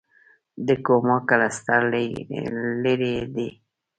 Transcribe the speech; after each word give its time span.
د 0.67 0.69
کوما 0.85 1.17
کلسټر 1.29 1.81
لیرې 2.83 3.15
دی. 3.35 3.49